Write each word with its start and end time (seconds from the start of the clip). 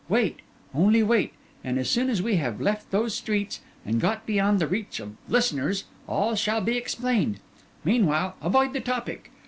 Wait, 0.09 0.39
only 0.73 1.03
wait; 1.03 1.31
and 1.63 1.77
as 1.77 1.87
soon 1.87 2.09
as 2.09 2.23
we 2.23 2.37
have 2.37 2.59
left 2.59 2.89
those 2.89 3.13
streets, 3.13 3.61
and 3.85 4.01
got 4.01 4.25
beyond 4.25 4.57
the 4.57 4.65
reach 4.65 4.99
of 4.99 5.15
listeners, 5.29 5.83
all 6.07 6.33
shall 6.33 6.59
be 6.59 6.75
explained. 6.75 7.39
Meanwhile, 7.83 8.35
avoid 8.41 8.73
the 8.73 8.81
topic. 8.81 9.29